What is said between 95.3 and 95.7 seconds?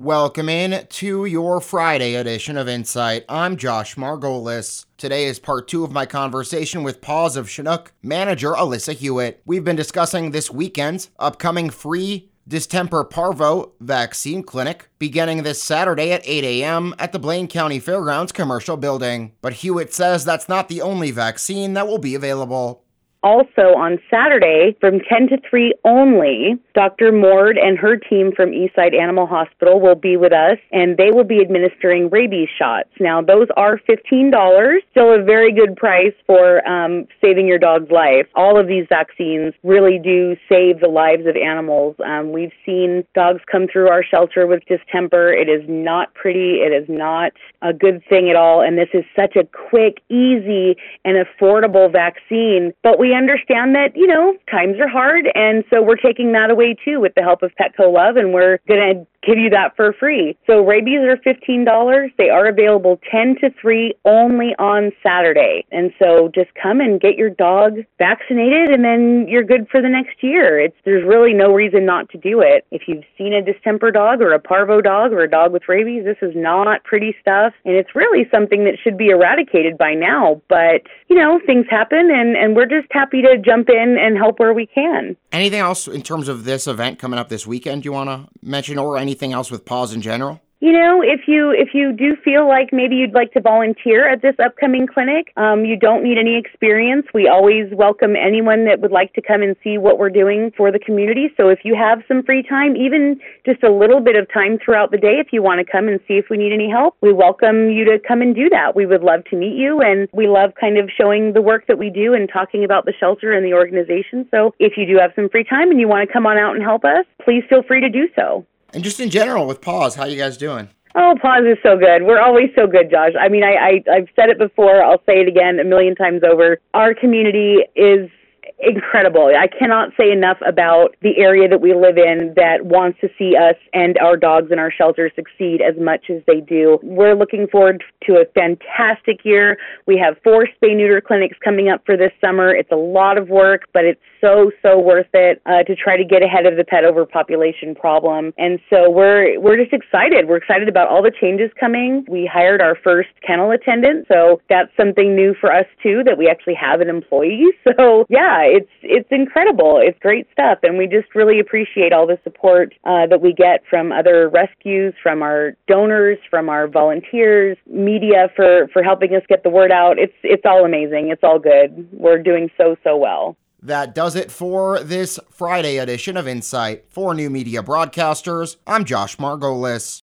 um,